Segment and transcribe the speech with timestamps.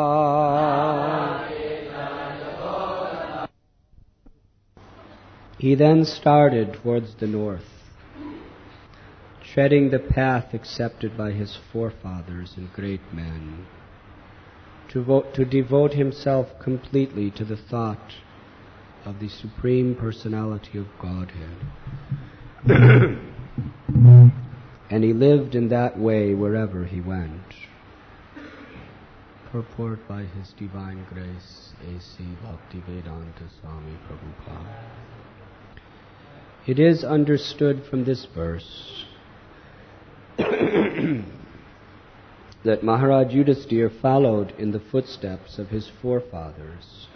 [5.63, 7.63] He then started towards the north,
[9.53, 13.66] treading the path accepted by his forefathers and great men,
[14.89, 18.13] to, vo- to devote himself completely to the thought
[19.05, 21.55] of the Supreme Personality of Godhead.
[24.89, 27.53] and he lived in that way wherever he went.
[29.50, 32.22] Purport by His Divine Grace, A.C.
[32.44, 35.12] Bhaktivedanta Swami Prabhupada.
[36.66, 39.03] It is understood from this verse
[40.38, 41.25] that
[42.81, 47.08] Maharaj Yudhisthira followed in the footsteps of his forefathers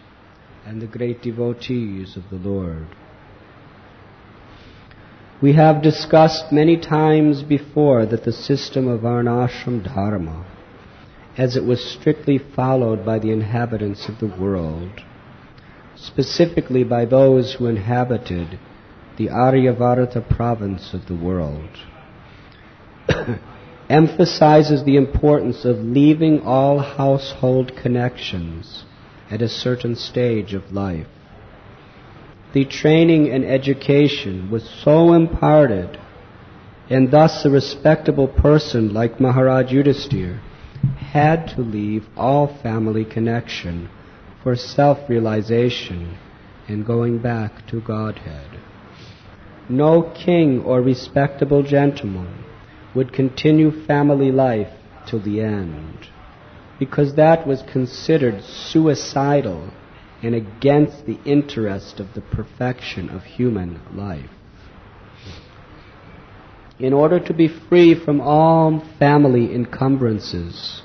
[0.66, 2.88] and the great devotees of the Lord.
[5.42, 10.46] We have discussed many times before that the system of Varnashram Dharma,
[11.38, 15.04] as it was strictly followed by the inhabitants of the world,
[15.96, 18.60] specifically by those who inhabited
[19.18, 21.70] the Aryavarta province of the world,
[23.90, 28.86] emphasizes the importance of leaving all household connections
[29.32, 31.08] at a certain stage of life.
[32.54, 36.00] The training and education was so imparted,
[36.90, 40.40] and thus a respectable person like Maharaj Yudhisthira
[41.12, 43.90] had to leave all family connection
[44.44, 46.18] for self-realization
[46.68, 48.57] and going back to Godhead.
[49.70, 52.46] No king or respectable gentleman
[52.96, 54.72] would continue family life
[55.06, 56.08] till the end
[56.80, 59.72] because that was considered suicidal
[60.22, 64.30] and against the interest of the perfection of human life.
[66.80, 70.84] In order to be free from all family encumbrances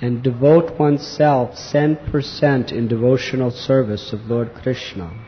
[0.00, 5.25] and devote oneself 10% in devotional service of Lord Krishna,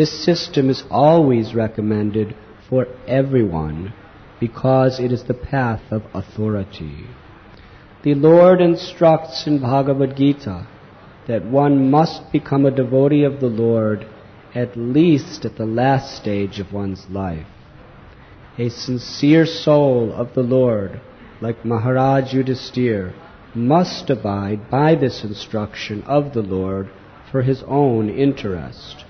[0.00, 2.34] this system is always recommended
[2.70, 3.92] for everyone
[4.40, 7.04] because it is the path of authority.
[8.02, 10.66] The Lord instructs in Bhagavad Gita
[11.28, 14.06] that one must become a devotee of the Lord
[14.54, 17.46] at least at the last stage of one's life.
[18.56, 20.98] A sincere soul of the Lord,
[21.42, 23.12] like Maharaj Yudhisthira,
[23.54, 26.88] must abide by this instruction of the Lord
[27.30, 29.04] for his own interest.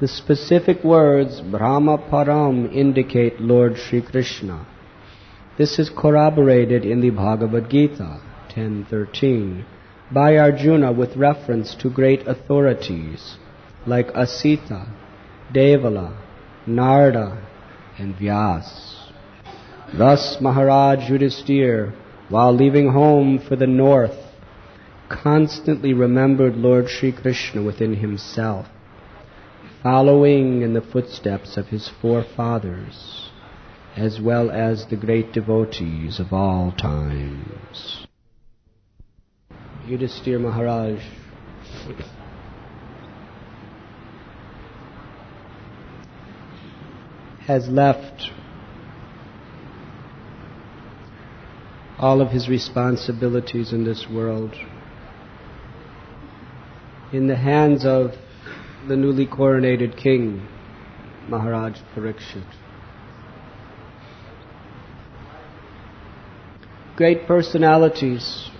[0.00, 4.66] The specific words Brahma Param indicate Lord Sri Krishna.
[5.58, 9.64] This is corroborated in the Bhagavad Gita 10.13
[10.10, 13.36] by Arjuna with reference to great authorities
[13.86, 14.88] like Asita,
[15.52, 16.16] Devala,
[16.66, 17.46] Narada,
[17.98, 19.10] and Vyas.
[19.96, 21.92] Thus Maharaj Yudhisthira,
[22.28, 24.16] while leaving home for the north,
[25.08, 28.66] constantly remembered Lord Sri Krishna within himself,
[29.82, 33.30] following in the footsteps of his forefathers,
[33.96, 38.06] as well as the great devotees of all times.
[39.86, 41.02] Yudhisthira Maharaj
[47.46, 48.30] has left
[51.98, 54.54] all of his responsibilities in this world
[57.12, 58.14] in the hands of
[58.88, 60.46] the newly coronated king,
[61.28, 62.44] Maharaj Parikshit.
[66.96, 68.50] Great personalities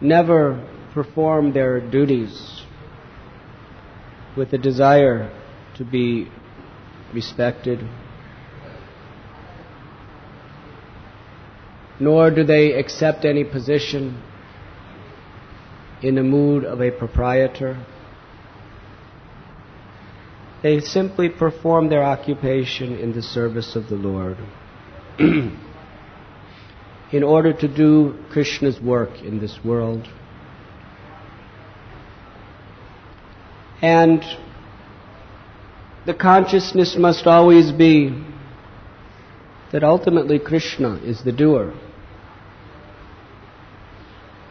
[0.00, 2.62] never perform their duties
[4.36, 5.30] with a desire
[5.76, 6.28] to be
[7.14, 7.78] respected,
[12.00, 14.22] nor do they accept any position
[16.02, 17.84] in the mood of a proprietor.
[20.62, 24.38] They simply perform their occupation in the service of the Lord
[25.18, 25.58] in
[27.22, 30.08] order to do Krishna's work in this world.
[33.80, 34.22] And
[36.06, 38.24] the consciousness must always be
[39.72, 41.74] that ultimately Krishna is the doer.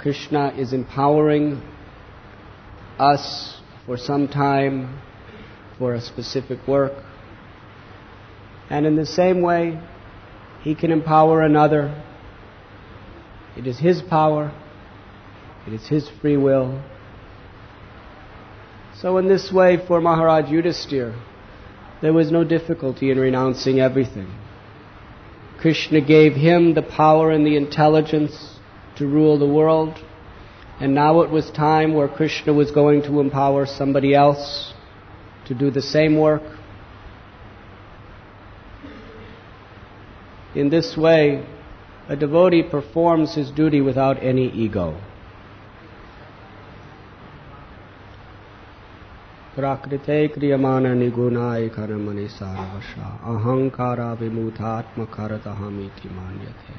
[0.01, 1.61] Krishna is empowering
[2.97, 4.99] us for some time
[5.77, 6.93] for a specific work.
[8.71, 9.79] And in the same way,
[10.63, 12.03] he can empower another.
[13.55, 14.51] It is his power.
[15.67, 16.83] It is his free will.
[19.01, 21.15] So in this way, for Maharaj Yudhisthira,
[22.01, 24.35] there was no difficulty in renouncing everything.
[25.59, 28.50] Krishna gave him the power and the intelligence
[29.00, 29.98] to rule the world.
[30.80, 34.74] And now it was time where Krishna was going to empower somebody else
[35.46, 36.42] to do the same work.
[40.54, 41.46] In this way,
[42.08, 44.98] a devotee performs his duty without any ego.
[49.56, 56.76] प्राकृते क्रियमान निगुणाय कर्मणि सारवशा ahankara vimutatma karatahamithi manyate.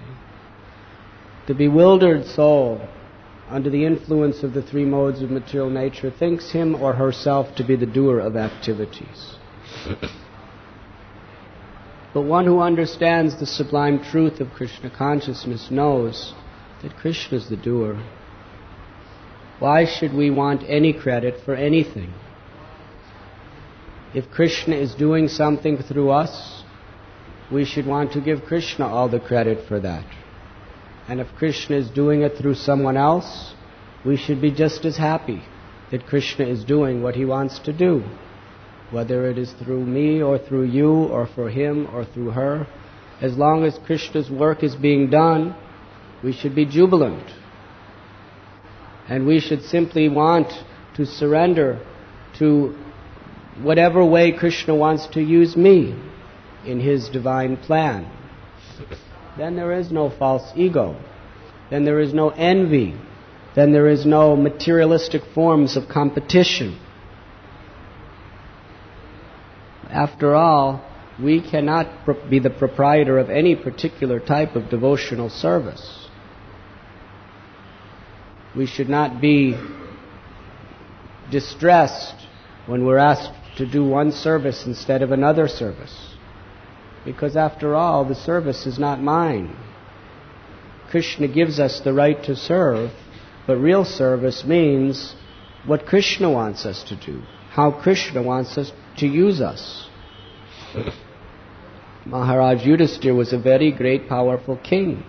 [1.46, 2.80] the bewildered soul,
[3.48, 7.64] under the influence of the three modes of material nature, thinks him or herself to
[7.64, 9.36] be the doer of activities.
[12.14, 16.32] but one who understands the sublime truth of Krishna consciousness knows
[16.82, 18.00] that Krishna is the doer.
[19.58, 22.12] Why should we want any credit for anything?
[24.14, 26.62] If Krishna is doing something through us,
[27.50, 30.04] we should want to give Krishna all the credit for that.
[31.08, 33.54] And if Krishna is doing it through someone else,
[34.04, 35.42] we should be just as happy
[35.90, 38.02] that Krishna is doing what he wants to do.
[38.90, 42.66] Whether it is through me or through you or for him or through her,
[43.20, 45.54] as long as Krishna's work is being done,
[46.22, 47.30] we should be jubilant.
[49.08, 50.52] And we should simply want
[50.96, 51.84] to surrender
[52.38, 52.76] to
[53.60, 55.94] whatever way Krishna wants to use me
[56.64, 58.10] in his divine plan.
[59.36, 61.00] Then there is no false ego.
[61.70, 62.94] Then there is no envy.
[63.54, 66.78] Then there is no materialistic forms of competition.
[69.88, 70.84] After all,
[71.22, 76.08] we cannot be the proprietor of any particular type of devotional service.
[78.56, 79.54] We should not be
[81.30, 82.14] distressed
[82.66, 86.11] when we're asked to do one service instead of another service.
[87.04, 89.56] Because after all, the service is not mine.
[90.90, 92.90] Krishna gives us the right to serve,
[93.46, 95.14] but real service means
[95.66, 99.88] what Krishna wants us to do, how Krishna wants us to use us.
[102.04, 105.04] Maharaj Yudhisthira was a very great, powerful king.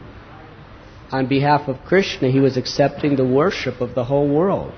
[1.12, 4.74] On behalf of Krishna, he was accepting the worship of the whole world.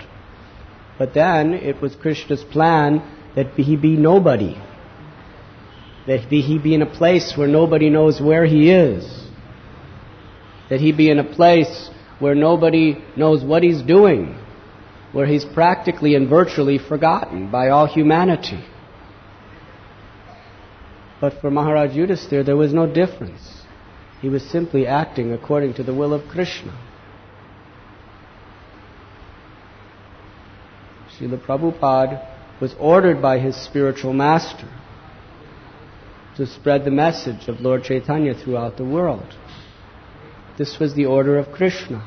[0.98, 3.02] But then it was Krishna's plan
[3.36, 4.58] that he be nobody.
[6.08, 9.06] That he be in a place where nobody knows where he is.
[10.70, 14.38] That he be in a place where nobody knows what he's doing.
[15.14, 18.64] Where he's practically and virtually forgotten by all humanity.
[21.20, 23.64] But for Maharaj Yudhisthira, there was no difference.
[24.22, 26.78] He was simply acting according to the will of Krishna.
[31.18, 34.68] Srila Prabhupada was ordered by his spiritual master
[36.36, 39.36] to spread the message of Lord Chaitanya throughout the world.
[40.58, 42.06] This was the order of Krishna.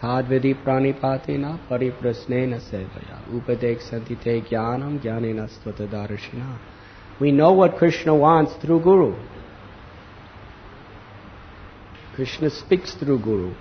[0.00, 4.98] Tadvidi pranipatena pariprasnena sevaya upadek santite jnanam.
[7.18, 9.16] We know what Krishna wants through Guru.
[12.14, 13.54] Krishna speaks through Guru.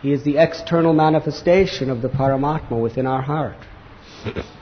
[0.00, 3.58] He is the external manifestation of the Paramatma within our heart.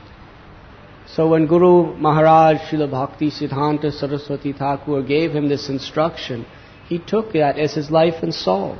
[1.14, 6.44] So when Guru Maharaj Srila Bhakti Siddhanta Saraswati Thakur gave him this instruction,
[6.88, 8.76] he took that as his life and soul.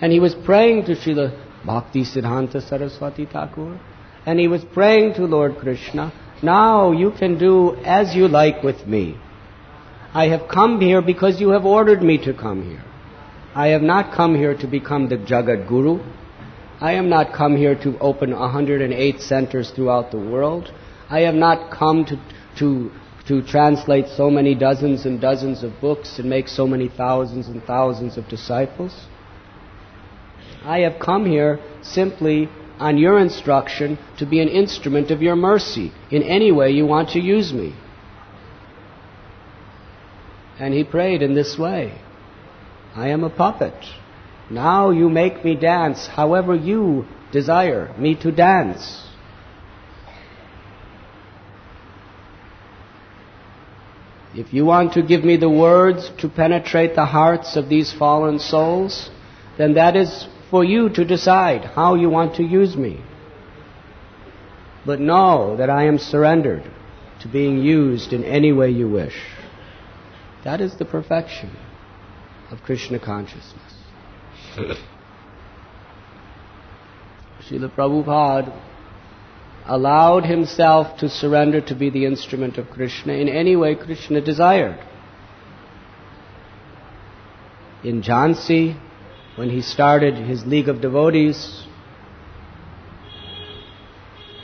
[0.00, 3.80] And he was praying to Srila Bhakti Siddhanta Saraswati Thakur.
[4.24, 6.12] And he was praying to Lord Krishna,
[6.42, 9.16] now you can do as you like with me.
[10.12, 12.84] I have come here because you have ordered me to come here.
[13.54, 16.00] I have not come here to become the Jagat Guru.
[16.80, 20.70] I am not come here to open 108 centers throughout the world.
[21.08, 22.20] I have not come to,
[22.58, 22.90] to,
[23.28, 27.62] to translate so many dozens and dozens of books and make so many thousands and
[27.62, 29.06] thousands of disciples.
[30.64, 35.92] I have come here simply on your instruction to be an instrument of your mercy
[36.10, 37.74] in any way you want to use me.
[40.58, 42.00] And he prayed in this way
[42.94, 43.74] I am a puppet.
[44.50, 49.02] Now you make me dance however you desire me to dance.
[54.34, 58.38] If you want to give me the words to penetrate the hearts of these fallen
[58.38, 59.10] souls,
[59.58, 63.02] then that is for you to decide how you want to use me.
[64.86, 66.62] but know that I am surrendered
[67.20, 69.16] to being used in any way you wish.
[70.44, 71.56] That is the perfection
[72.52, 73.65] of Krishna consciousness.
[77.46, 78.62] Srila Prabhupada
[79.66, 84.78] allowed himself to surrender to be the instrument of Krishna in any way Krishna desired.
[87.84, 88.80] In Jhansi,
[89.36, 91.64] when he started his League of Devotees,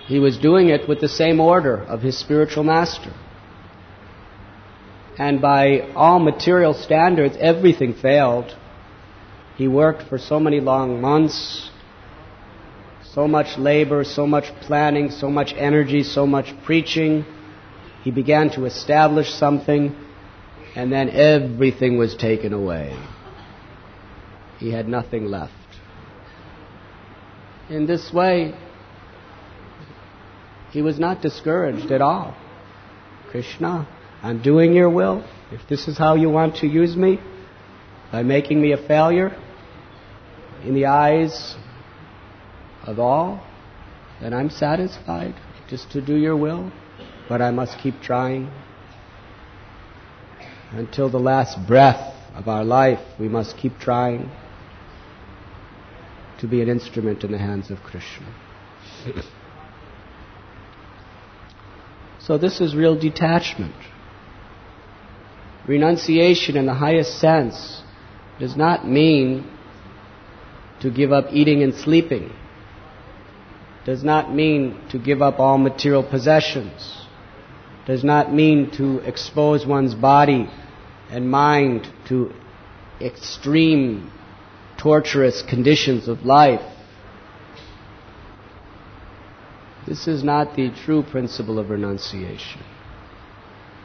[0.06, 3.14] he was doing it with the same order of his spiritual master.
[5.18, 8.54] And by all material standards, everything failed.
[9.56, 11.70] He worked for so many long months,
[13.04, 17.24] so much labor, so much planning, so much energy, so much preaching.
[18.02, 19.94] He began to establish something,
[20.74, 22.96] and then everything was taken away.
[24.58, 25.52] He had nothing left.
[27.68, 28.54] In this way,
[30.70, 32.34] he was not discouraged at all.
[33.30, 33.86] Krishna,
[34.22, 35.24] I'm doing your will.
[35.50, 37.20] If this is how you want to use me,
[38.12, 39.34] by making me a failure
[40.64, 41.56] in the eyes
[42.84, 43.44] of all,
[44.20, 45.34] then I'm satisfied
[45.68, 46.70] just to do your will.
[47.28, 48.50] But I must keep trying.
[50.72, 54.30] Until the last breath of our life, we must keep trying
[56.40, 58.26] to be an instrument in the hands of Krishna.
[62.18, 63.74] So this is real detachment.
[65.66, 67.82] Renunciation in the highest sense
[68.42, 69.48] does not mean
[70.80, 72.32] to give up eating and sleeping.
[73.84, 77.06] Does not mean to give up all material possessions.
[77.86, 80.50] Does not mean to expose one's body
[81.08, 82.32] and mind to
[83.00, 84.10] extreme
[84.76, 86.68] torturous conditions of life.
[89.86, 92.60] This is not the true principle of renunciation.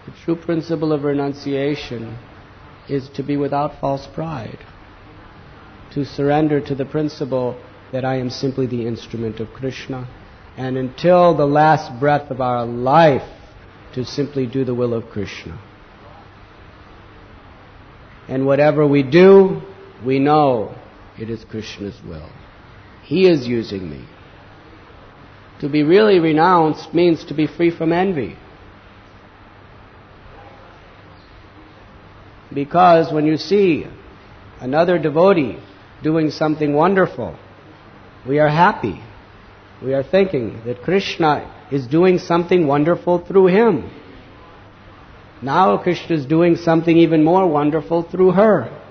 [0.08, 2.18] The true principle of renunciation
[2.90, 4.60] is to be without false pride,
[5.94, 7.60] to surrender to the principle
[7.92, 10.08] that I am simply the instrument of Krishna,
[10.58, 13.30] and until the last breath of our life,
[13.94, 15.60] to simply do the will of Krishna.
[18.28, 19.62] And whatever we do,
[20.06, 20.76] we know
[21.18, 22.30] it is Krishna's will.
[23.04, 24.06] He is using me.
[25.62, 28.36] To be really renounced means to be free from envy.
[32.54, 33.86] Because when you see
[34.60, 35.58] another devotee
[36.04, 37.38] doing something wonderful,
[38.28, 39.02] we are happy.
[39.84, 43.90] We are thinking that Krishna is doing something wonderful through him.
[45.42, 48.84] Now Krishna is doing something even more wonderful through her.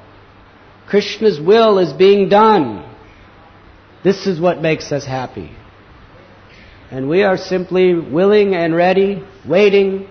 [0.88, 2.88] Krishna's will is being done.
[4.04, 5.50] This is what makes us happy.
[6.90, 10.08] And we are simply willing and ready, waiting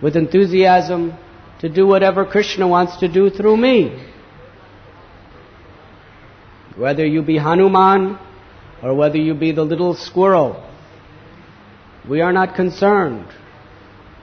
[0.00, 1.18] with enthusiasm
[1.60, 4.06] to do whatever Krishna wants to do through me.
[6.76, 8.18] Whether you be Hanuman
[8.82, 10.64] or whether you be the little squirrel,
[12.08, 13.26] we are not concerned.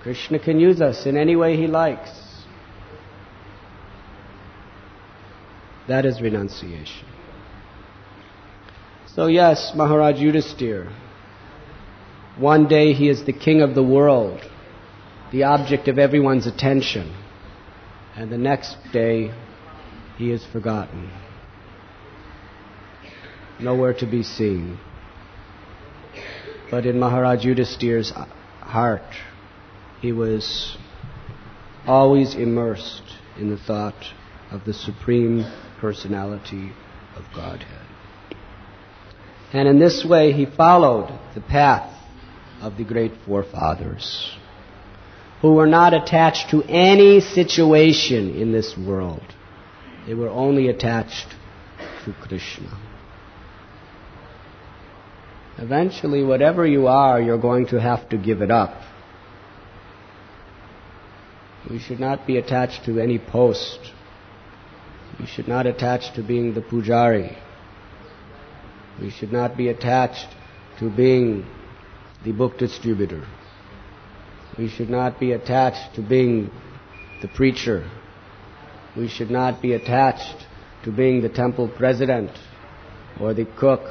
[0.04, 2.12] Krishna can use us in any way he likes.
[5.88, 7.06] That is renunciation.
[9.08, 10.92] So yes, Maharaj Yudhisthira,
[12.38, 14.42] one day he is the king of the world,
[15.32, 17.16] the object of everyone's attention,
[18.16, 19.32] and the next day
[20.18, 21.12] he is forgotten,
[23.60, 24.80] nowhere to be seen.
[26.72, 28.14] But in Maharaj Yudhisthira's
[28.62, 29.04] heart,
[30.02, 30.78] he was
[31.86, 33.04] always immersed
[33.38, 34.14] in the thought
[34.50, 35.44] of the Supreme
[35.80, 36.72] Personality
[37.16, 37.86] of Godhead.
[39.52, 41.94] And in this way, he followed the path
[42.62, 44.38] of the great forefathers
[45.42, 49.24] who were not attached to any situation in this world.
[50.08, 51.28] They were only attached
[52.06, 52.78] to Krishna.
[55.58, 58.82] Eventually, whatever you are, you're going to have to give it up.
[61.70, 63.80] We should not be attached to any post.
[65.20, 67.36] We should not attach to being the pujari.
[69.02, 70.28] We should not be attached
[70.80, 71.46] to being
[72.24, 73.26] the book distributor.
[74.58, 76.50] We should not be attached to being
[77.22, 77.90] the preacher.
[78.96, 80.48] We should not be attached
[80.84, 82.32] to being the temple president
[83.20, 83.82] or the cook.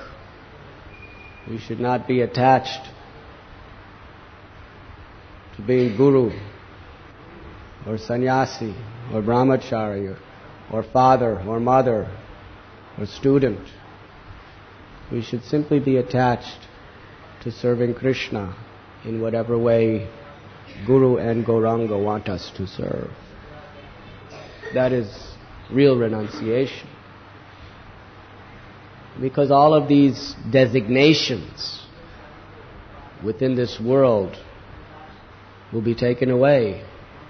[1.49, 2.89] We should not be attached
[5.57, 6.33] to being guru
[7.87, 8.75] or sannyasi
[9.13, 10.19] or brahmachari
[10.73, 12.11] or father or mother
[12.99, 13.61] or student.
[15.13, 16.69] We should simply be attached
[17.43, 18.57] to serving Krishna
[19.05, 20.09] in whatever way
[20.87, 23.11] Guru and Gauranga want us to serve.
[24.75, 25.09] That is
[25.71, 26.89] real renunciation.
[29.21, 31.87] Because all of these designations
[33.25, 34.37] within this world
[35.73, 36.85] will be taken away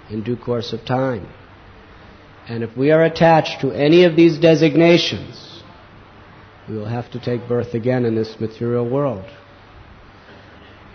[0.09, 1.27] in due course of time.
[2.47, 5.63] And if we are attached to any of these designations,
[6.67, 9.25] we will have to take birth again in this material world.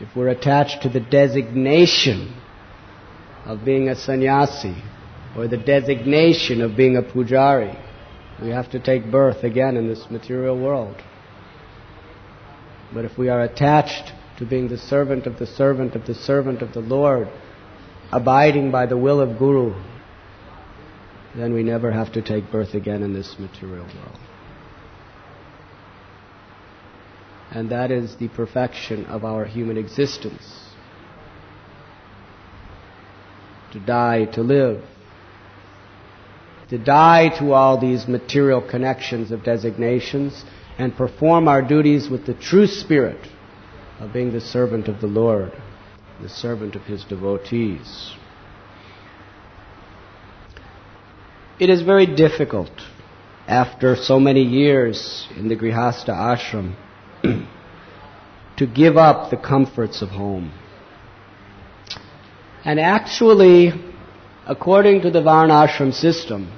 [0.00, 2.35] If we're attached to the designation
[3.45, 4.83] of being a sannyasi
[5.37, 7.78] or the designation of being a pujari,
[8.40, 10.97] we have to take birth again in this material world.
[12.92, 16.62] But if we are attached to being the servant of the servant of the servant
[16.62, 17.28] of the Lord,
[18.11, 19.75] abiding by the will of Guru,
[21.37, 24.19] then we never have to take birth again in this material world.
[27.50, 30.69] And that is the perfection of our human existence.
[33.73, 34.85] To die, to live.
[36.69, 40.45] To die to all these material connections of designations
[40.78, 43.28] and perform our duties with the true spirit
[43.99, 45.52] of being the servant of the Lord,
[46.23, 48.14] the servant of His devotees.
[51.59, 52.71] It is very difficult
[53.47, 56.76] after so many years in the Grihastha ashram
[58.57, 60.53] to give up the comforts of home.
[62.65, 63.73] And actually,
[64.47, 66.53] according to the Varnashram system,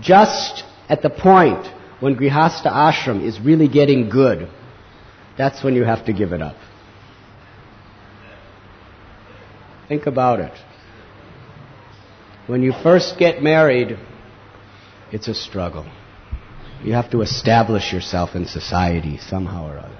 [0.00, 1.66] just at the point
[2.00, 4.48] when Grihastha ashram is really getting good,
[5.36, 6.56] that's when you have to give it up.
[9.88, 10.52] Think about it.
[12.46, 13.98] When you first get married,
[15.12, 15.86] it's a struggle.
[16.84, 19.98] You have to establish yourself in society somehow or other.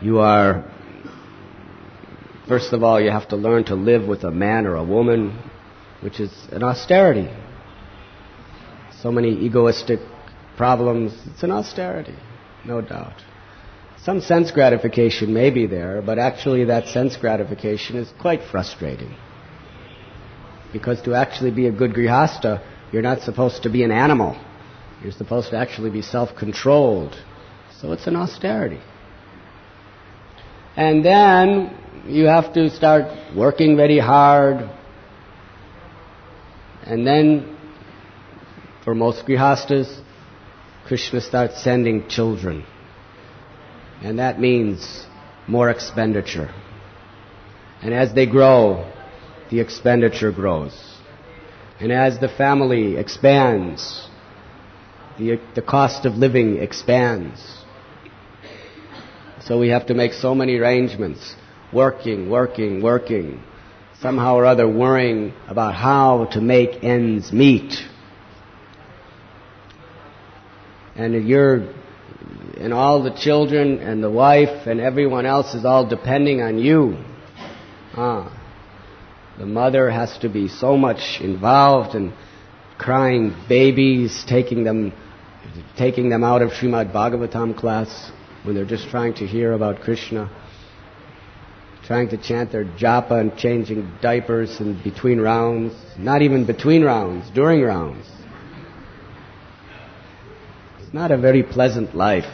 [0.00, 0.64] You are,
[2.48, 5.38] first of all, you have to learn to live with a man or a woman,
[6.00, 7.28] which is an austerity.
[9.02, 10.00] So many egoistic
[10.56, 11.12] problems.
[11.26, 12.16] It's an austerity,
[12.64, 13.22] no doubt.
[14.02, 19.14] Some sense gratification may be there, but actually that sense gratification is quite frustrating.
[20.72, 24.40] Because to actually be a good grihasta, you're not supposed to be an animal.
[25.02, 27.16] You're supposed to actually be self-controlled.
[27.80, 28.80] So it's an austerity.
[30.76, 31.76] And then
[32.06, 34.68] you have to start working very hard.
[36.84, 37.56] And then,
[38.84, 40.02] for most grihastas,
[40.86, 42.64] Krishna starts sending children.
[44.02, 45.06] And that means
[45.46, 46.52] more expenditure.
[47.82, 48.90] And as they grow,
[49.50, 50.89] the expenditure grows.
[51.80, 54.06] And as the family expands,
[55.18, 57.40] the, the cost of living expands.
[59.42, 61.34] So we have to make so many arrangements,
[61.72, 63.42] working, working, working,
[64.00, 67.74] somehow or other worrying about how to make ends meet.
[70.96, 71.72] And you're,
[72.58, 76.98] and all the children and the wife and everyone else is all depending on you.
[77.96, 78.36] Ah.
[79.40, 82.12] The mother has to be so much involved in
[82.76, 84.92] crying babies, taking them,
[85.78, 90.30] taking them out of Srimad Bhagavatam class when they're just trying to hear about Krishna,
[91.86, 97.30] trying to chant their japa and changing diapers in between rounds, not even between rounds,
[97.34, 98.06] during rounds.
[100.80, 102.30] It's not a very pleasant life.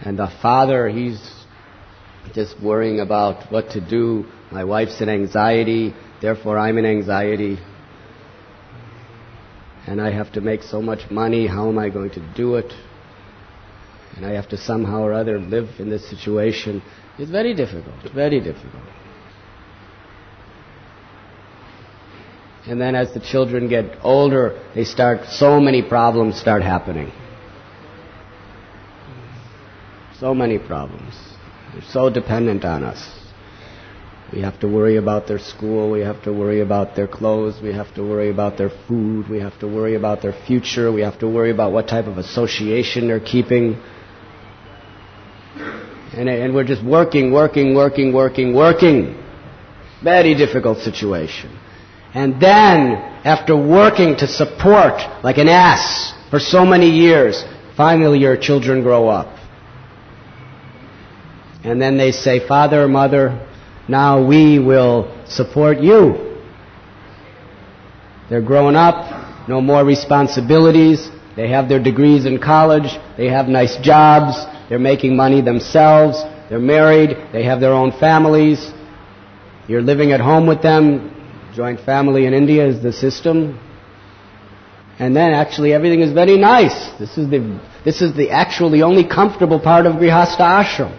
[0.00, 1.20] And the father, he's
[2.34, 7.58] just worrying about what to do my wife's in anxiety, therefore I'm in anxiety.
[9.86, 12.72] And I have to make so much money, how am I going to do it?
[14.16, 16.82] And I have to somehow or other live in this situation.
[17.18, 18.82] It's very difficult, very difficult.
[22.66, 27.10] And then as the children get older, they start, so many problems start happening.
[30.18, 31.14] So many problems.
[31.72, 33.19] They're so dependent on us.
[34.32, 35.90] We have to worry about their school.
[35.90, 37.60] We have to worry about their clothes.
[37.60, 39.28] We have to worry about their food.
[39.28, 40.92] We have to worry about their future.
[40.92, 43.76] We have to worry about what type of association they're keeping.
[46.12, 49.16] And, and we're just working, working, working, working, working.
[50.02, 51.58] Very difficult situation.
[52.14, 52.92] And then,
[53.24, 57.44] after working to support like an ass for so many years,
[57.76, 59.36] finally your children grow up.
[61.62, 63.46] And then they say, Father, Mother,
[63.88, 66.38] now we will support you.
[68.28, 73.76] They're grown up, no more responsibilities, they have their degrees in college, they have nice
[73.78, 74.36] jobs,
[74.68, 78.70] they're making money themselves, they're married, they have their own families,
[79.66, 81.16] you're living at home with them,
[81.54, 83.58] joint family in India is the system.
[84.98, 86.90] And then actually everything is very nice.
[86.98, 90.96] This is the, this is the actually only comfortable part of Grihastha ashram.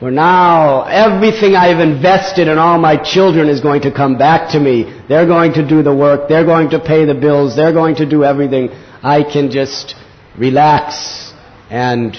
[0.00, 4.60] Where now everything I've invested in all my children is going to come back to
[4.60, 4.84] me.
[5.08, 6.28] They're going to do the work.
[6.28, 7.54] They're going to pay the bills.
[7.54, 8.70] They're going to do everything.
[9.02, 9.94] I can just
[10.36, 11.32] relax
[11.70, 12.16] and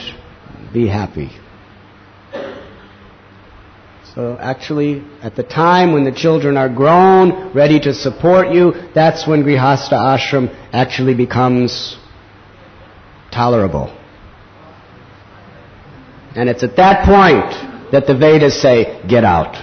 [0.73, 1.31] be happy.
[4.15, 9.27] So actually, at the time when the children are grown, ready to support you, that's
[9.27, 11.97] when Grihastha ashram actually becomes
[13.29, 13.93] tolerable.
[16.35, 19.55] And it's at that point that the Vedas say, get out.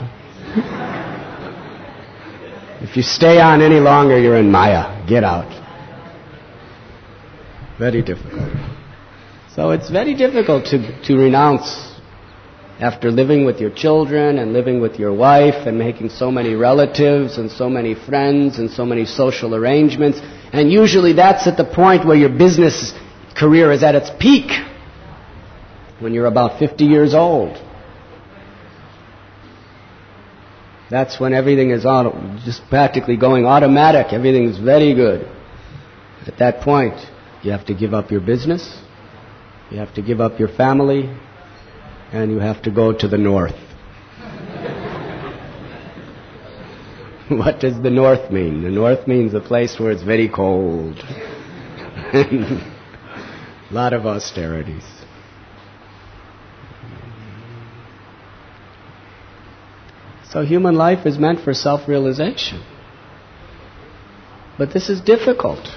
[2.83, 5.07] if you stay on any longer, you're in Maya.
[5.07, 5.51] Get out.
[7.79, 8.51] Very difficult.
[9.55, 11.93] So it's very difficult to, to renounce
[12.81, 17.37] after living with your children and living with your wife and making so many relatives
[17.37, 20.21] and so many friends and so many social arrangements.
[20.53, 22.93] And usually that's at the point where your business
[23.37, 24.51] career is at its peak,
[26.03, 27.57] when you're about 50 years old.
[30.91, 34.13] That's when everything is auto, just practically going automatic.
[34.13, 35.27] Everything's very good.
[36.27, 36.95] At that point,
[37.43, 38.79] you have to give up your business.
[39.71, 41.11] You have to give up your family
[42.13, 43.55] and you have to go to the north.
[47.31, 48.63] what does the north mean?
[48.63, 50.99] The north means a place where it's very cold.
[52.13, 52.61] a
[53.71, 54.85] lot of austerities.
[60.33, 62.65] So human life is meant for self-realization.
[64.57, 65.69] But this is difficult.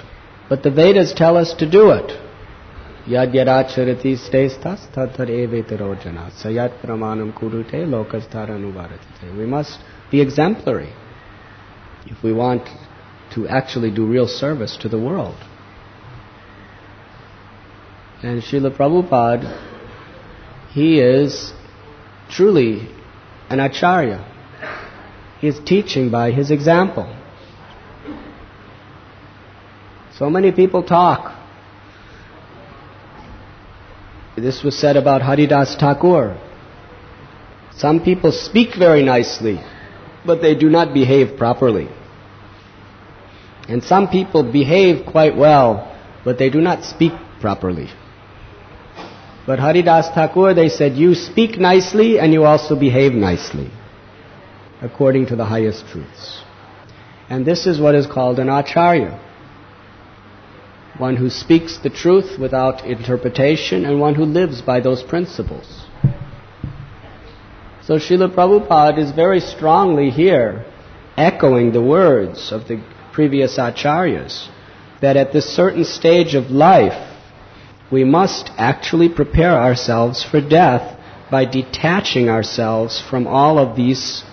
[0.48, 2.12] But the Vedas tell us to do it.
[3.06, 3.16] We
[9.46, 9.78] must
[10.10, 10.92] be exemplary
[12.06, 12.68] if we want
[13.34, 15.36] to actually do real service to the world.
[18.22, 19.52] And Srila Prabhupada,
[20.70, 21.52] he is
[22.30, 22.88] truly
[23.50, 24.32] an acharya.
[25.40, 27.14] He is teaching by his example.
[30.18, 31.36] So many people talk
[34.36, 36.38] this was said about Haridas Thakur.
[37.74, 39.60] Some people speak very nicely,
[40.26, 41.88] but they do not behave properly.
[43.68, 47.88] And some people behave quite well, but they do not speak properly.
[49.46, 53.70] But Haridas Thakur, they said, you speak nicely and you also behave nicely,
[54.82, 56.42] according to the highest truths.
[57.28, 59.20] And this is what is called an acharya
[60.98, 65.84] one who speaks the truth without interpretation, and one who lives by those principles.
[67.82, 70.64] So Srila Prabhupada is very strongly here
[71.16, 74.48] echoing the words of the previous acharyas
[75.00, 77.14] that at this certain stage of life
[77.90, 80.98] we must actually prepare ourselves for death
[81.30, 84.24] by detaching ourselves from all of these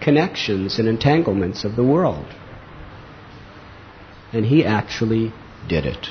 [0.00, 2.26] connections and entanglements of the world
[4.34, 5.32] and he actually
[5.68, 6.08] did it.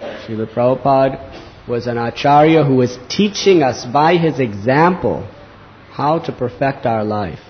[0.00, 5.26] Srila Prabhupada was an acharya who was teaching us by his example
[5.92, 7.40] how to perfect our life.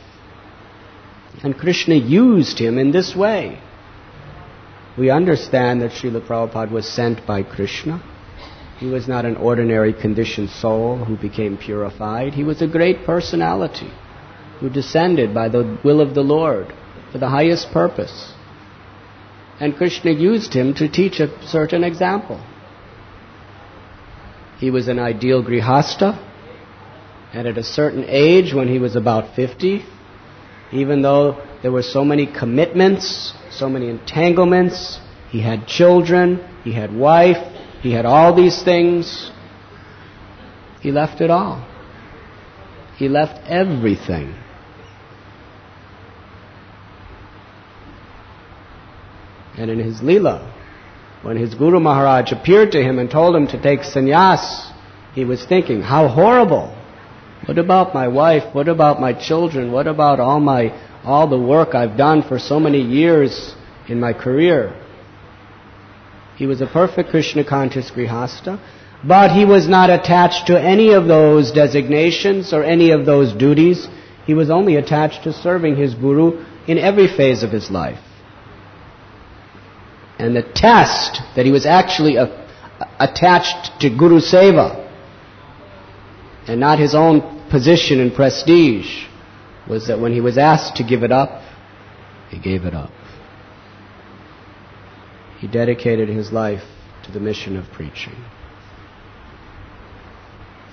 [1.43, 3.61] And Krishna used him in this way.
[4.99, 8.03] We understand that Srila Prabhupada was sent by Krishna.
[8.79, 12.35] He was not an ordinary conditioned soul who became purified.
[12.35, 13.91] He was a great personality
[14.61, 16.73] who descended by the will of the Lord
[17.13, 18.33] for the highest purpose.
[19.61, 22.45] And Krishna used him to teach a certain example.
[24.59, 26.25] He was an ideal grihasta,
[27.33, 29.85] and at a certain age, when he was about 50,
[30.73, 34.99] even though there were so many commitments, so many entanglements,
[35.31, 37.37] he had children, he had wife,
[37.81, 39.31] he had all these things,
[40.81, 41.67] he left it all.
[42.97, 44.35] He left everything
[49.59, 50.55] And in his Leela,
[51.23, 54.73] when his Guru Maharaj appeared to him and told him to take sannyas,
[55.15, 56.75] he was thinking, how horrible.
[57.45, 58.55] What about my wife?
[58.55, 59.73] What about my children?
[59.73, 60.71] What about all my,
[61.03, 63.55] all the work I've done for so many years
[63.89, 64.81] in my career?
[66.37, 68.61] He was a perfect Krishna conscious Grihasta,
[69.05, 73.89] but he was not attached to any of those designations or any of those duties.
[74.25, 77.99] He was only attached to serving his Guru in every phase of his life.
[80.19, 82.27] And the test that he was actually a,
[82.99, 84.87] attached to Guru Seva
[86.49, 89.07] and not his own position and prestige
[89.69, 91.43] was that when he was asked to give it up,
[92.31, 92.91] he gave it up.
[95.39, 96.65] He dedicated his life
[97.05, 98.17] to the mission of preaching.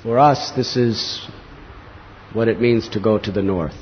[0.01, 1.27] For us, this is
[2.34, 3.75] what it means to go to the north.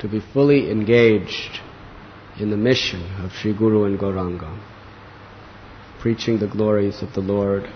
[0.00, 1.60] To be fully engaged
[2.38, 4.60] in the mission of Sri Guru and Gauranga,
[6.00, 7.68] preaching the glories of the Lord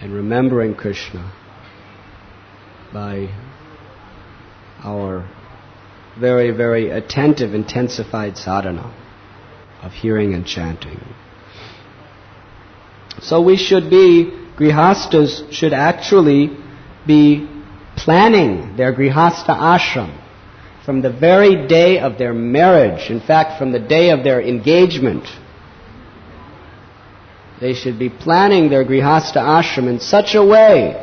[0.00, 1.32] and remembering Krishna
[2.92, 3.28] by
[4.82, 5.28] our
[6.18, 8.94] very, very attentive, intensified sadhana
[9.82, 11.00] of hearing and chanting.
[13.20, 16.56] So we should be, grihastas should actually
[17.06, 17.46] be
[17.96, 20.25] planning their grihasta ashram
[20.86, 25.26] from the very day of their marriage, in fact, from the day of their engagement.
[27.60, 31.02] They should be planning their grihasta ashram in such a way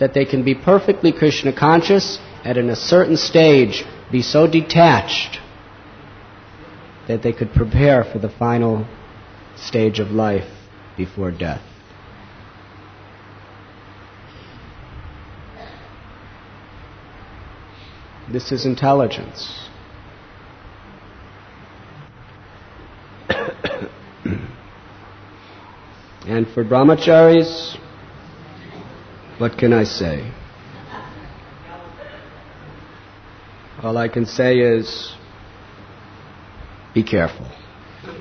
[0.00, 5.40] that they can be perfectly Krishna conscious and in a certain stage be so detached
[7.06, 8.86] that they could prepare for the final
[9.56, 10.48] stage of life
[10.96, 11.62] before death.
[18.30, 19.68] This is intelligence.
[26.26, 27.78] and for brahmacharis,
[29.38, 30.30] what can I say?
[33.82, 35.14] All I can say is
[36.92, 37.50] be careful.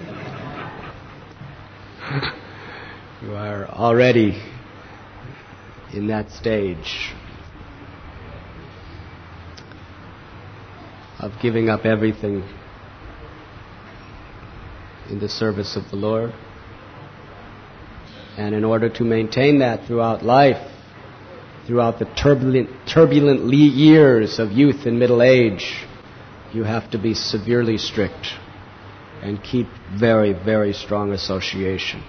[3.23, 4.41] you are already
[5.93, 7.13] in that stage
[11.27, 12.41] of giving up everything
[15.09, 16.33] in the service of the Lord.
[18.37, 20.71] And in order to maintain that throughout life,
[21.65, 25.85] throughout the turbulent, turbulent years of youth and middle age,
[26.53, 28.27] you have to be severely strict
[29.21, 29.67] and keep
[29.99, 32.03] very, very strong association.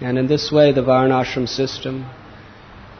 [0.00, 2.08] And in this way, the Varnashram system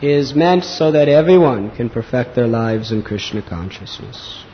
[0.02, 4.44] is meant so that everyone can perfect their lives in Krishna consciousness.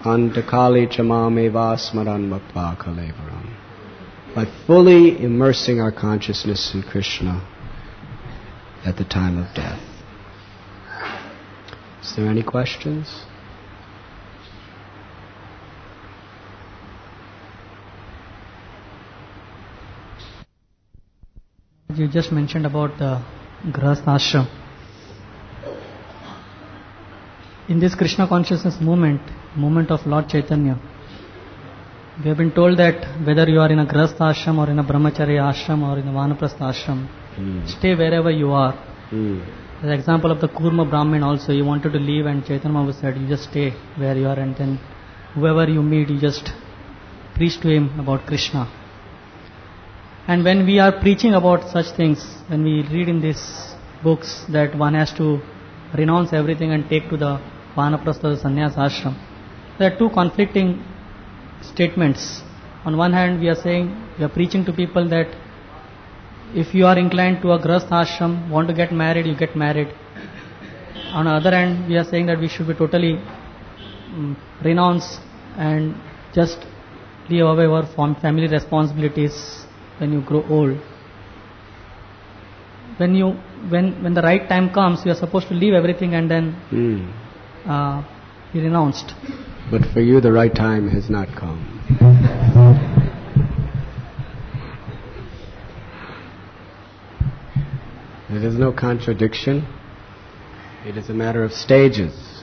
[0.00, 3.54] Antakali chamame vasmaran kalevaram.
[4.34, 7.46] By fully immersing our consciousness in Krishna
[8.84, 9.80] at the time of death.
[12.02, 13.24] Is there any questions?
[21.96, 23.22] You just mentioned about the
[23.70, 24.46] Grahastha ashram.
[27.68, 29.20] In this Krishna consciousness movement,
[29.54, 30.76] movement of Lord Chaitanya,
[32.20, 34.84] we have been told that whether you are in a Grahastha ashram or in a
[34.84, 37.66] Brahmacharya ashram or in a Vanaprastha ashram, Hmm.
[37.66, 38.72] stay wherever you are.
[39.10, 39.40] Hmm.
[39.82, 43.16] The example of the Kurma Brahmin also, he wanted to leave and Chaitanya Mahaprabhu said,
[43.16, 44.80] you just stay where you are and then
[45.34, 46.50] whoever you meet, you just
[47.34, 48.68] preach to him about Krishna.
[50.26, 54.74] And when we are preaching about such things, when we read in these books that
[54.74, 55.42] one has to
[55.98, 57.38] renounce everything and take to the
[57.76, 59.14] Vanaprastha Sannyas ashram,
[59.78, 60.82] there are two conflicting
[61.60, 62.40] statements.
[62.86, 65.26] On one hand, we are saying, we are preaching to people that
[66.54, 69.88] if you are inclined to a grahastha ashram, want to get married, you get married.
[71.12, 73.20] On the other hand, we are saying that we should be totally
[74.08, 74.34] mm,
[74.64, 75.18] renounce
[75.58, 75.94] and
[76.34, 76.64] just
[77.28, 77.86] leave away our
[78.22, 79.63] family responsibilities
[79.98, 80.78] when you grow old.
[82.96, 83.30] When you
[83.68, 87.68] when when the right time comes, you are supposed to leave everything and then Hmm.
[87.68, 88.02] uh,
[88.52, 89.14] be renounced.
[89.70, 91.60] But for you, the right time has not come.
[98.30, 99.66] There is no contradiction.
[100.84, 102.33] It is a matter of stages.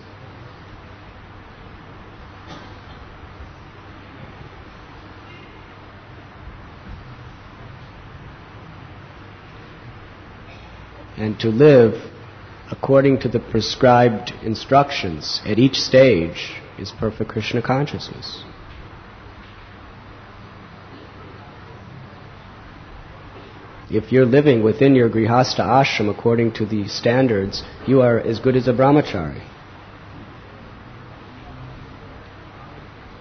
[11.17, 12.11] And to live
[12.71, 18.43] according to the prescribed instructions at each stage is perfect Krishna consciousness.
[23.89, 28.55] If you're living within your grihasta ashram according to the standards, you are as good
[28.55, 29.45] as a brahmachari.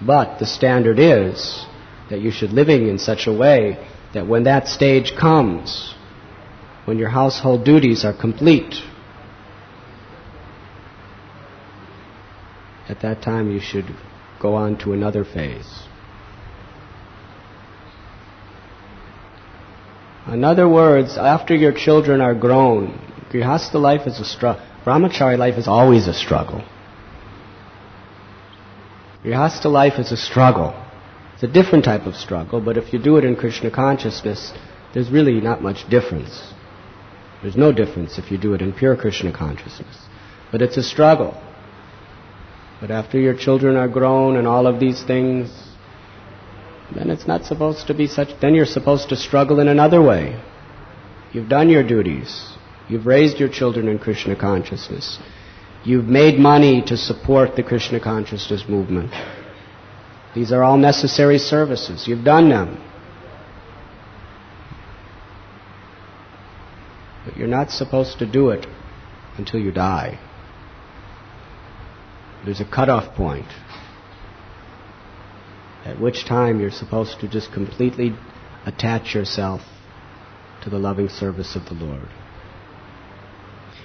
[0.00, 1.66] But the standard is
[2.08, 5.94] that you should living in such a way that when that stage comes,
[6.84, 8.74] when your household duties are complete,
[12.88, 13.86] at that time you should
[14.40, 15.84] go on to another phase.
[20.28, 23.00] In other words, after your children are grown,
[23.32, 24.64] Grihastha life is a struggle.
[24.84, 26.64] Brahmachari life is always a struggle.
[29.24, 30.74] Grihastha life is a struggle.
[31.34, 34.52] It's a different type of struggle, but if you do it in Krishna consciousness,
[34.94, 36.52] there's really not much difference.
[37.42, 39.96] There's no difference if you do it in pure Krishna consciousness.
[40.52, 41.40] But it's a struggle.
[42.80, 45.50] But after your children are grown and all of these things,
[46.94, 50.42] then it's not supposed to be such, then you're supposed to struggle in another way.
[51.32, 52.56] You've done your duties.
[52.88, 55.18] You've raised your children in Krishna consciousness.
[55.84, 59.12] You've made money to support the Krishna consciousness movement.
[60.34, 62.06] These are all necessary services.
[62.06, 62.82] You've done them.
[67.40, 68.66] You're not supposed to do it
[69.38, 70.20] until you die.
[72.44, 73.46] There's a cutoff point
[75.86, 78.14] at which time you're supposed to just completely
[78.66, 79.62] attach yourself
[80.62, 82.08] to the loving service of the Lord.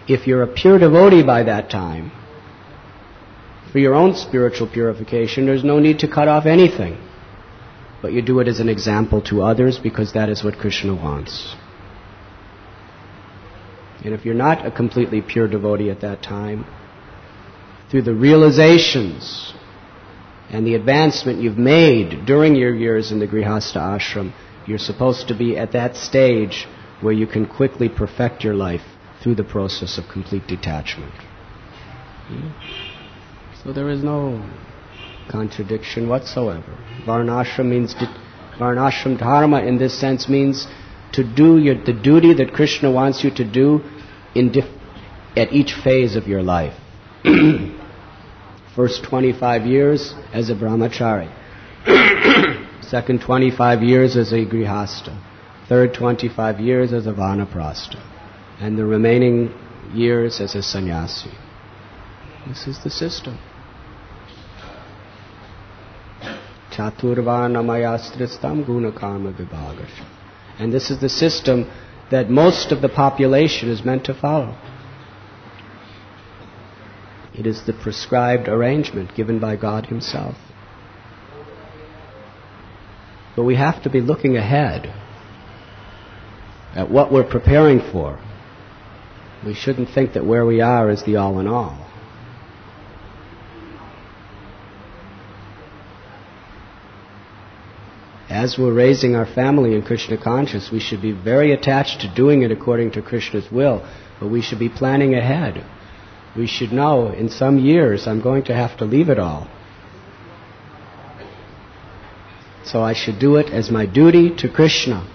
[0.06, 2.12] If you're a pure devotee by that time,
[3.72, 6.98] for your own spiritual purification, there's no need to cut off anything.
[8.02, 11.56] But you do it as an example to others because that is what Krishna wants.
[14.04, 16.66] And if you're not a completely pure devotee at that time,
[17.90, 19.54] through the realizations
[20.50, 24.34] and the advancement you've made during your years in the Grihastha ashram,
[24.68, 26.68] you're supposed to be at that stage
[27.02, 28.82] where you can quickly perfect your life
[29.22, 31.14] through the process of complete detachment.
[33.64, 34.48] So there is no
[35.30, 36.78] contradiction whatsoever.
[37.06, 38.22] Varnashram means di-
[38.60, 40.68] Varnashram dharma in this sense means
[41.16, 43.82] to do your, the duty that Krishna wants you to do
[44.36, 44.66] in dif-
[45.36, 46.78] at each phase of your life.
[48.76, 51.32] First 25 years as a brahmachari.
[52.84, 55.18] Second 25 years as a grihastha.
[55.70, 58.04] Third 25 years as a vanaprastha.
[58.60, 59.54] And the remaining
[59.94, 61.32] years as a sannyasi.
[62.48, 63.40] This is the system.
[66.72, 70.25] Chaturvanamayastritam gunakama vibhagasha.
[70.60, 71.70] And this is the system
[72.12, 74.58] that most of the population is meant to follow.
[77.34, 80.36] It is the prescribed arrangement given by God Himself.
[83.36, 84.94] But we have to be looking ahead
[86.74, 88.20] at what we're preparing for.
[89.46, 91.85] We shouldn't think that where we are is the all in all.
[98.36, 102.42] As we're raising our family in Krishna consciousness, we should be very attached to doing
[102.42, 103.80] it according to Krishna's will,
[104.20, 105.66] but we should be planning ahead.
[106.36, 109.48] We should know in some years I'm going to have to leave it all.
[112.66, 115.08] So I should do it as my duty to Krishna.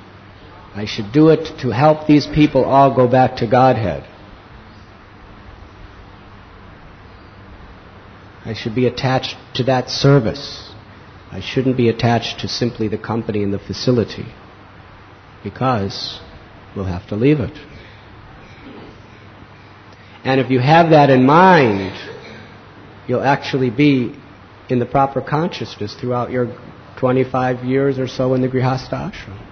[0.75, 4.03] I should do it to help these people all go back to Godhead.
[8.47, 10.70] I should be attached to that service.
[11.33, 14.27] I shouldn't be attached to simply the company and the facility
[15.45, 16.21] because
[16.75, 17.57] we'll have to leave it.
[20.25, 21.97] And if you have that in mind,
[23.07, 24.15] you'll actually be
[24.69, 26.55] in the proper consciousness throughout your
[26.99, 29.47] 25 years or so in the Grihastha ashram.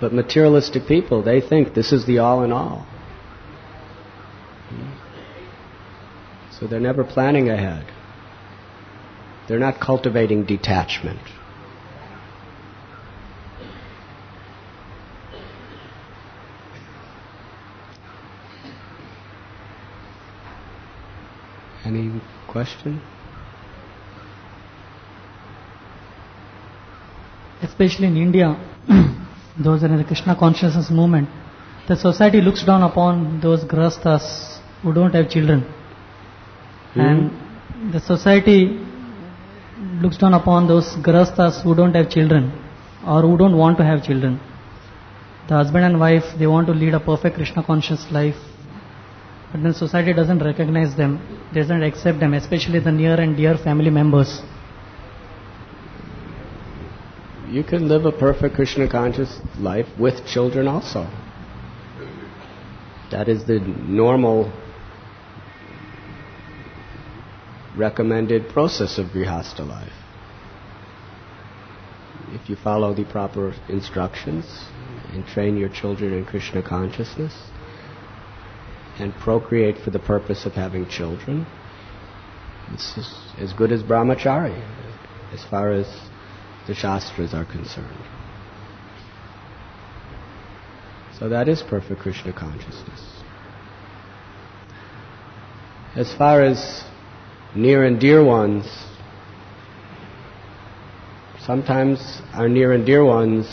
[0.00, 2.86] But materialistic people, they think this is the all in all.
[4.68, 4.92] Hmm.
[6.52, 7.86] So they're never planning ahead.
[9.48, 11.20] They're not cultivating detachment.
[21.84, 23.00] Any question?
[27.62, 28.56] Especially in India,
[29.58, 31.28] those in the Krishna consciousness movement,
[31.86, 35.60] the society looks down upon those grihasthas who don't have children.
[36.94, 37.00] Hmm?
[37.00, 38.85] And the society
[40.02, 42.52] looks down upon those grihasthas who don't have children
[43.06, 44.40] or who don't want to have children.
[45.48, 48.36] The husband and wife, they want to lead a perfect Krishna conscious life.
[49.52, 51.20] But then society doesn't recognize them,
[51.54, 54.42] doesn't accept them, especially the near and dear family members.
[57.48, 61.08] You can live a perfect Krishna conscious life with children also.
[63.12, 64.50] That is the normal
[67.76, 69.92] recommended process of Grihastha life.
[72.30, 74.44] If you follow the proper instructions
[75.12, 77.34] and train your children in Krishna consciousness,
[78.98, 81.46] and procreate for the purpose of having children,
[82.74, 84.56] is as good as brahmachari
[85.32, 85.86] as far as
[86.66, 88.02] the Shastras are concerned.
[91.18, 93.22] So that is perfect Krishna consciousness.
[95.94, 96.84] As far as
[97.56, 98.66] near and dear ones,
[101.44, 103.46] sometimes our near and dear ones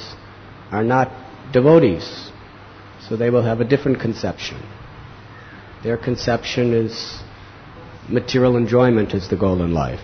[0.72, 1.12] are not
[1.54, 2.32] devotees,
[3.08, 4.62] so they will have a different conception.
[5.84, 7.22] Their conception is
[8.10, 10.02] material enjoyment is the goal in life.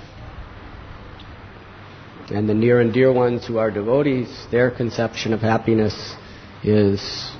[2.30, 6.16] And the near and dear ones who are devotees, their conception of happiness
[6.64, 7.32] is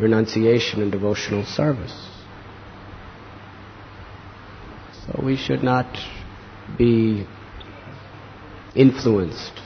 [0.00, 2.11] renunciation and devotional service.
[5.06, 5.98] So we should not
[6.78, 7.26] be
[8.74, 9.60] influenced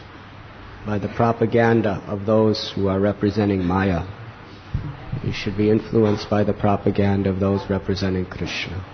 [0.86, 4.06] by the propaganda of those who are representing Maya.
[5.22, 8.84] We should be influenced by the propaganda of those representing Krishna.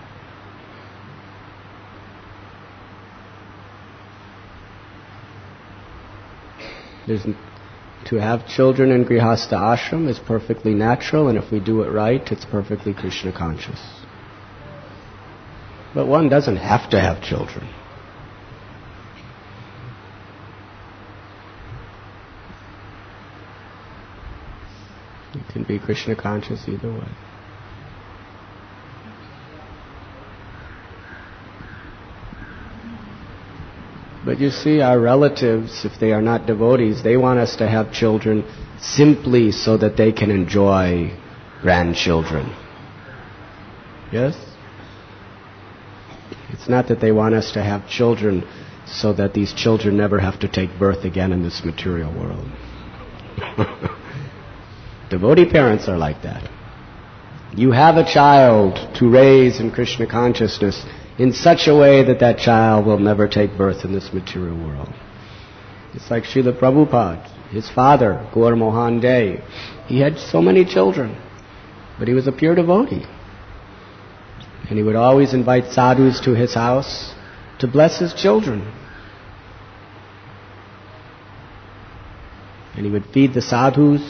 [7.07, 7.24] There's,
[8.07, 12.22] to have children in Grihastha ashram is perfectly natural, and if we do it right,
[12.32, 14.01] it's perfectly Krishna conscious.
[15.95, 17.68] But one doesn't have to have children.
[25.34, 27.09] You can be Krishna conscious either way.
[34.24, 37.93] But you see, our relatives, if they are not devotees, they want us to have
[37.93, 38.45] children
[38.80, 41.18] simply so that they can enjoy
[41.61, 42.55] grandchildren.
[44.12, 44.51] Yes?
[46.53, 48.46] It's not that they want us to have children
[48.86, 52.46] so that these children never have to take birth again in this material world.
[55.11, 56.50] Devotee parents are like that.
[57.55, 60.84] You have a child to raise in Krishna consciousness
[61.18, 64.92] in such a way that that child will never take birth in this material world.
[65.94, 69.42] It's like Srila Prabhupada, his father, Gaur Mohan De.
[69.86, 71.20] He had so many children,
[71.98, 73.05] but he was a pure devotee.
[74.72, 77.12] And he would always invite sadhus to his house
[77.58, 78.62] to bless his children.
[82.74, 84.00] And he would feed the sadhus,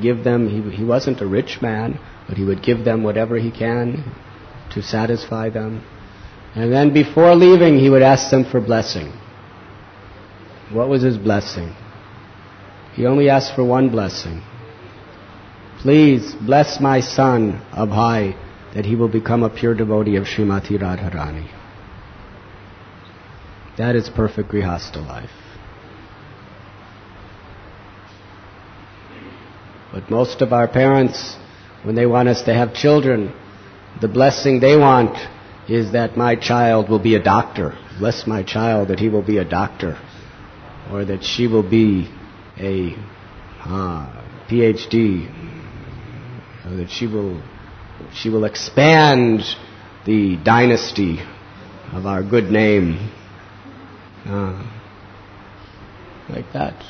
[0.00, 3.50] give them, he, he wasn't a rich man, but he would give them whatever he
[3.50, 4.14] can
[4.74, 5.84] to satisfy them.
[6.54, 9.12] And then before leaving, he would ask them for blessing.
[10.70, 11.74] What was his blessing?
[12.94, 14.40] He only asked for one blessing.
[15.80, 18.38] Please bless my son, Abhay,
[18.74, 21.50] that he will become a pure devotee of Srimati Radharani.
[23.78, 25.30] That is perfect Grihastha life.
[29.92, 31.36] But most of our parents,
[31.82, 33.34] when they want us to have children,
[34.00, 35.16] the blessing they want
[35.68, 37.76] is that my child will be a doctor.
[37.98, 39.98] Bless my child that he will be a doctor.
[40.90, 42.10] Or that she will be
[42.58, 42.94] a
[43.60, 45.28] uh, PhD.
[46.66, 47.42] Or that she will,
[48.14, 49.42] she will expand
[50.06, 51.20] the dynasty
[51.92, 53.10] of our good name.
[54.24, 54.62] Uh,
[56.28, 56.82] like that.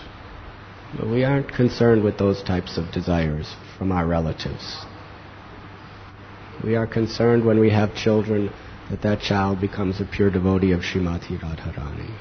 [0.96, 4.84] But we aren't concerned with those types of desires from our relatives.
[6.62, 8.52] We are concerned when we have children
[8.90, 12.14] that that child becomes a pure devotee of Srimati Radharani.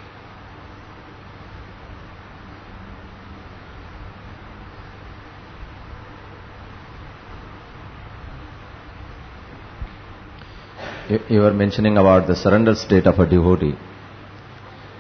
[11.30, 13.76] You were mentioning about the surrender state of a devotee.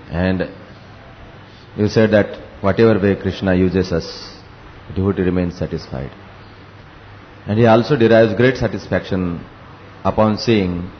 [0.09, 0.49] And
[1.77, 4.07] you said that whatever way Krishna uses us,
[4.93, 6.11] devotee remains satisfied.
[7.47, 9.45] And he also derives great satisfaction
[10.03, 10.91] upon seeing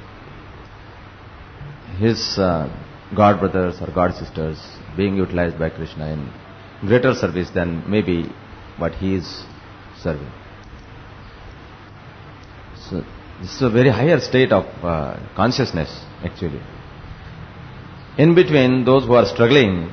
[2.00, 2.70] his uh,
[3.16, 4.58] god brothers or god sisters
[4.96, 6.32] being utilized by Krishna in
[6.88, 8.32] greater service than maybe
[8.78, 9.44] what he is
[10.02, 10.32] serving.
[12.90, 13.04] So
[13.42, 15.90] this is a very higher state of uh, consciousness
[16.24, 16.62] actually.
[18.18, 19.90] In between, those who are struggling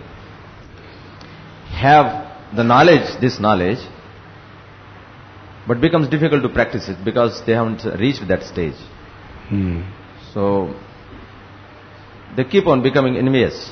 [1.70, 2.07] have
[2.55, 3.78] the knowledge, this knowledge,
[5.66, 8.74] but becomes difficult to practice it because they haven't reached that stage.
[9.49, 9.82] Hmm.
[10.34, 10.74] So
[12.36, 13.70] they keep on becoming envious.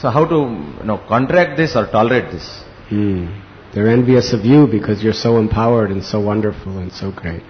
[0.00, 0.36] So how to
[0.80, 2.46] you know contract this or tolerate this?
[2.88, 3.26] Hmm.
[3.74, 7.44] They're envious of you because you're so empowered and so wonderful and so great.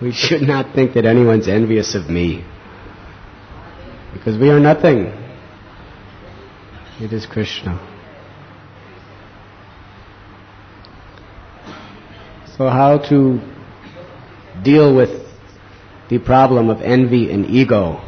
[0.00, 2.44] We should not think that anyone's envious of me.
[4.12, 5.06] Because we are nothing.
[7.00, 7.78] It is Krishna.
[12.58, 13.40] So, how to
[14.62, 15.26] deal with
[16.08, 18.02] the problem of envy and ego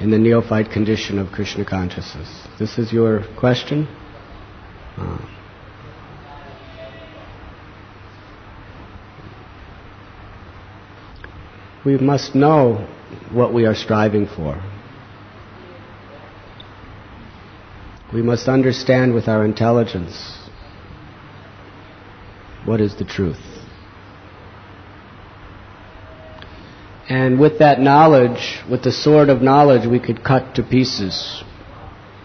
[0.00, 2.28] in the neophyte condition of Krishna consciousness?
[2.58, 3.88] This is your question?
[4.96, 5.37] Uh.
[11.88, 12.86] We must know
[13.32, 14.62] what we are striving for.
[18.12, 20.38] We must understand with our intelligence
[22.66, 23.40] what is the truth.
[27.08, 31.42] And with that knowledge, with the sword of knowledge, we could cut to pieces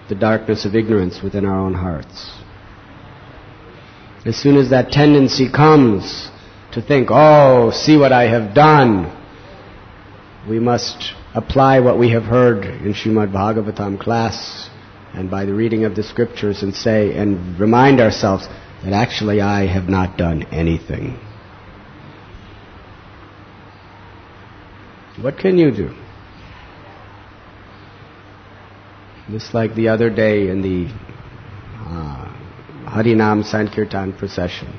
[0.10, 2.32] the darkness of ignorance within our own hearts.
[4.26, 6.30] As soon as that tendency comes
[6.74, 9.23] to think, oh, see what I have done,
[10.48, 14.70] we must apply what we have heard in Srimad Bhagavatam class
[15.14, 18.48] and by the reading of the scriptures and say and remind ourselves
[18.84, 21.18] that actually I have not done anything.
[25.22, 25.96] What can you do?
[29.30, 30.92] Just like the other day in the
[31.78, 32.36] uh,
[32.90, 34.78] Harinam Sankirtan procession.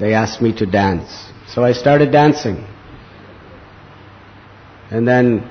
[0.00, 1.30] They asked me to dance.
[1.46, 2.66] So I started dancing.
[4.90, 5.48] And then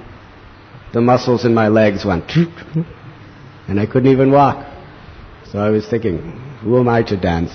[0.93, 2.31] the muscles in my legs went,
[3.67, 4.65] and I couldn't even walk.
[5.51, 6.19] So I was thinking,
[6.61, 7.51] who am I to dance?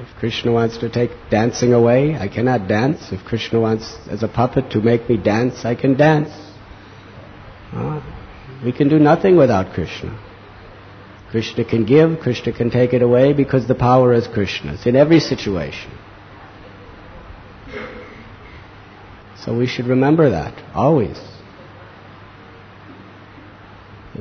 [0.00, 3.12] If Krishna wants to take dancing away, I cannot dance.
[3.12, 6.30] If Krishna wants, as a puppet, to make me dance, I can dance.
[7.72, 8.00] Uh,
[8.64, 10.18] we can do nothing without Krishna.
[11.30, 15.20] Krishna can give, Krishna can take it away because the power is Krishna's in every
[15.20, 15.92] situation.
[19.44, 21.18] So we should remember that, always.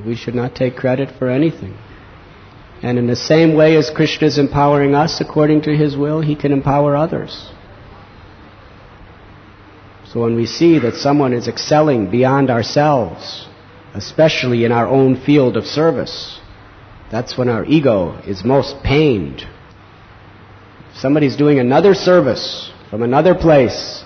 [0.06, 1.78] We should not take credit for anything.
[2.82, 6.36] And in the same way as Krishna is empowering us according to His will, He
[6.36, 7.52] can empower others.
[10.14, 13.48] So when we see that someone is excelling beyond ourselves,
[13.94, 16.40] especially in our own field of service,
[17.12, 19.42] that's when our ego is most pained.
[20.92, 23.99] If somebody's doing another service from another place,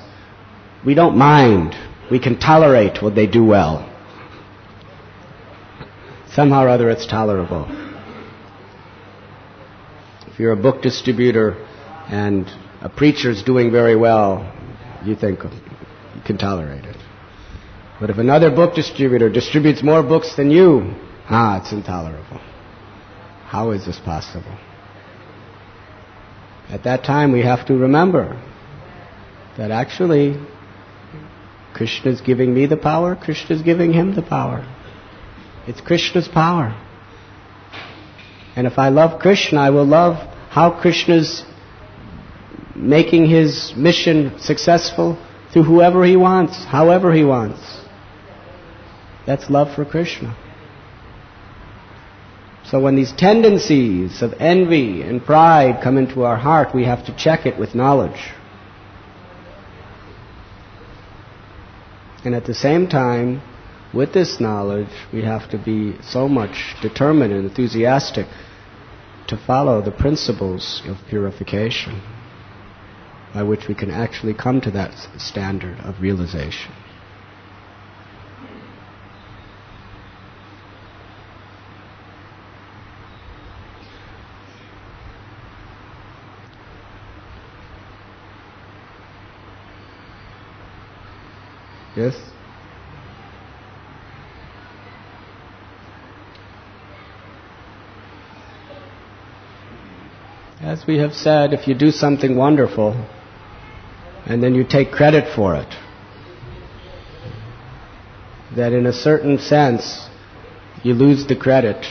[0.86, 1.76] we don't mind.
[2.12, 3.90] We can tolerate what they do well.
[6.34, 7.68] Somehow or other it's tolerable.
[10.28, 11.54] If you're a book distributor
[12.10, 12.48] and
[12.82, 14.52] a preacher's doing very well,
[15.06, 16.98] you think you can tolerate it.
[18.00, 20.96] But if another book distributor distributes more books than you,
[21.30, 22.42] ah, it's intolerable.
[23.46, 24.58] How is this possible?
[26.70, 28.42] At that time, we have to remember
[29.58, 30.40] that actually
[31.74, 34.66] Krishna is giving me the power, Krishna is giving him the power.
[35.68, 36.80] It's Krishna's power.
[38.56, 40.16] And if I love Krishna, I will love
[40.50, 41.44] how Krishna's
[42.76, 45.18] making his mission successful
[45.52, 47.62] through whoever he wants, however he wants.
[49.26, 50.38] That's love for Krishna.
[52.66, 57.16] So when these tendencies of envy and pride come into our heart, we have to
[57.16, 58.20] check it with knowledge.
[62.24, 63.42] And at the same time,
[63.94, 68.28] with this knowledge, we have to be so much determined and enthusiastic
[69.28, 72.02] to follow the principles of purification
[73.34, 76.74] by which we can actually come to that standard of realization.
[91.96, 92.16] Yes?
[100.60, 102.94] As we have said, if you do something wonderful
[104.26, 105.76] and then you take credit for it,
[108.56, 110.08] that in a certain sense
[110.82, 111.86] you lose the credit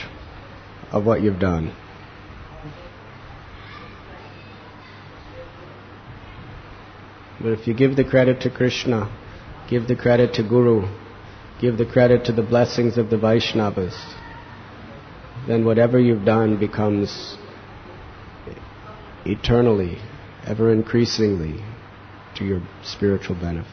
[0.91, 1.75] of what you've done.
[7.41, 9.11] But if you give the credit to Krishna,
[9.73, 10.87] give the credit to Guru,
[11.59, 13.97] give the credit to the blessings of the Vaishnavas,
[15.49, 17.39] then whatever you've done becomes
[19.25, 19.97] eternally,
[20.45, 21.65] ever increasingly
[22.37, 23.67] to your spiritual benefit.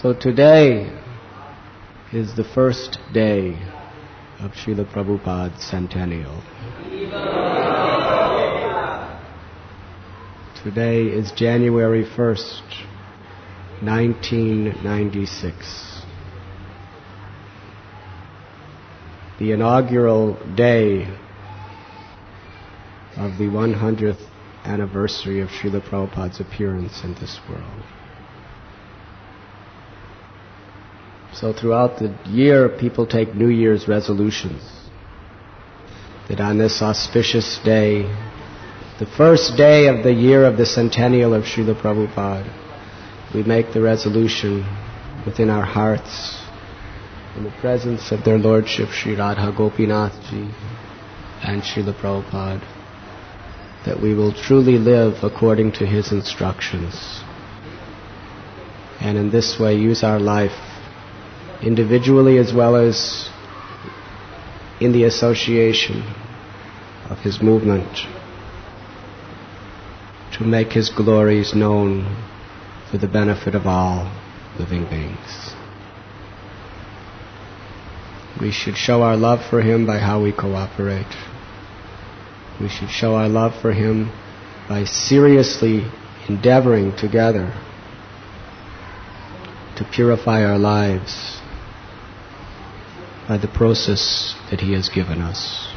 [0.00, 0.90] So today
[2.14, 3.58] is the first day
[4.42, 6.42] of Srila Prabhupada's centennial.
[10.64, 12.62] Today is January 1st,
[13.82, 16.02] 1996.
[19.38, 21.02] The inaugural day
[23.16, 24.26] of the 100th
[24.64, 27.84] anniversary of Srila Prabhupada's appearance in this world.
[31.34, 34.62] So throughout the year, people take New Year's resolutions.
[36.28, 38.02] That on this auspicious day,
[38.98, 43.80] the first day of the year of the centennial of Srila Prabhupada, we make the
[43.80, 44.64] resolution
[45.24, 46.38] within our hearts,
[47.36, 50.52] in the presence of their Lordship Sri Radha Gopinathji
[51.42, 52.60] and Srila Prabhupada,
[53.86, 56.94] that we will truly live according to his instructions.
[59.00, 60.71] And in this way use our life
[61.62, 63.30] individually as well as
[64.80, 66.02] in the association
[67.08, 67.98] of his movement
[70.32, 72.04] to make his glories known
[72.90, 74.10] for the benefit of all
[74.58, 75.54] living beings.
[78.40, 81.14] We should show our love for him by how we cooperate.
[82.60, 84.10] We should show our love for him
[84.68, 85.84] by seriously
[86.28, 87.54] endeavoring together
[89.76, 91.41] to purify our lives
[93.28, 95.68] by the process that He has given us.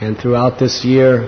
[0.00, 1.24] And throughout this year,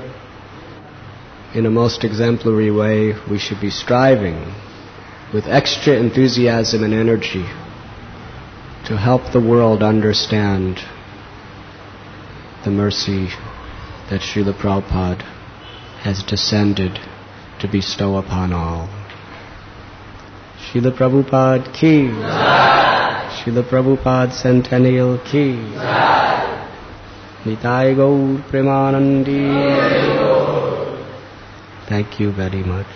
[1.55, 4.55] in a most exemplary way, we should be striving
[5.35, 7.47] with extra enthusiasm and energy
[8.87, 10.79] to help the world understand
[12.65, 13.29] the mercy
[14.11, 15.23] that Srila Prabhupada
[16.03, 16.99] has descended
[17.61, 19.00] to bestow upon all.
[20.71, 22.07] Srila Prabhupada ki.
[23.43, 25.59] Srila Prabhupada Centennial ki.
[27.45, 29.51] Nitai Gaur Premanandi.
[31.89, 32.87] Thank you very much.